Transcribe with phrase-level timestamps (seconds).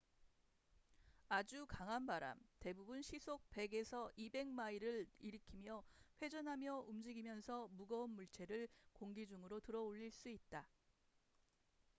[1.29, 5.83] 아주 강한 바람대부분 시속 100~200마일을 일으키며
[6.23, 10.67] 회전하며 움직이면서 무거운 물체를 공기 중으로 들어 올릴 수 있다